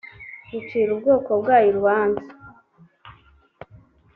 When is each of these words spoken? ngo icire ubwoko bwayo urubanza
ngo 0.45 0.53
icire 0.59 0.89
ubwoko 0.93 1.31
bwayo 1.41 1.67
urubanza 1.71 2.23